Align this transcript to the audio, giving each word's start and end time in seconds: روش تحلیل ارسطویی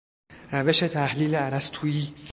روش 0.51 0.79
تحلیل 0.83 1.35
ارسطویی 1.35 2.13